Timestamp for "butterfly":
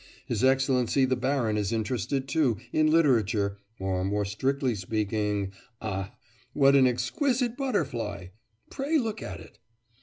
7.55-8.29